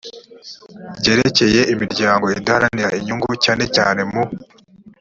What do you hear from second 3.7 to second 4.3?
cyane mu